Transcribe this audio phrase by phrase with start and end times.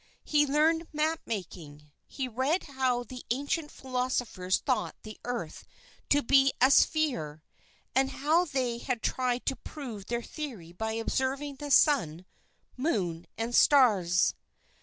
[0.23, 1.91] He learned map making.
[2.07, 5.63] He read how the ancient philosophers thought the Earth
[6.09, 7.43] to be a sphere
[7.93, 12.25] and how they had tried to prove their theory by observing the sun,
[12.75, 14.33] moon, and stars.